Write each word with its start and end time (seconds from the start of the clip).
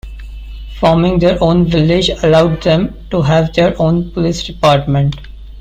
Forming 0.79 1.19
their 1.19 1.37
own 1.43 1.67
village 1.67 2.09
allowed 2.09 2.63
them 2.63 2.95
to 3.11 3.21
have 3.21 3.53
their 3.53 3.79
own 3.79 4.09
police 4.09 4.41
department. 4.43 5.15